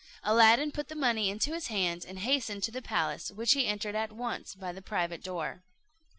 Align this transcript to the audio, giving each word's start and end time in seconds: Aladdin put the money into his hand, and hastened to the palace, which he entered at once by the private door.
Aladdin 0.23 0.71
put 0.71 0.87
the 0.87 0.95
money 0.95 1.29
into 1.29 1.53
his 1.53 1.67
hand, 1.67 2.05
and 2.07 2.17
hastened 2.17 2.63
to 2.63 2.71
the 2.71 2.81
palace, 2.81 3.29
which 3.29 3.51
he 3.51 3.67
entered 3.67 3.93
at 3.93 4.11
once 4.11 4.55
by 4.55 4.71
the 4.71 4.81
private 4.81 5.21
door. 5.21 5.61